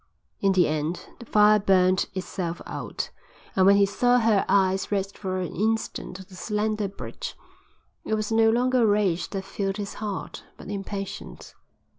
In 0.39 0.53
the 0.53 0.67
end 0.67 1.05
the 1.19 1.27
fire 1.27 1.59
burnt 1.59 2.07
itself 2.15 2.59
out 2.65 3.11
and, 3.55 3.67
when 3.67 3.75
he 3.75 3.85
saw 3.85 4.17
her 4.17 4.43
eyes 4.49 4.91
rest 4.91 5.15
for 5.15 5.37
an 5.39 5.55
instant 5.55 6.19
on 6.19 6.25
the 6.27 6.33
slender 6.35 6.87
bridge, 6.87 7.37
it 8.03 8.15
was 8.15 8.31
no 8.31 8.49
longer 8.49 8.87
rage 8.87 9.29
that 9.29 9.45
filled 9.45 9.77
his 9.77 9.93
heart 10.01 10.43
but 10.57 10.71
impatience. 10.71 11.53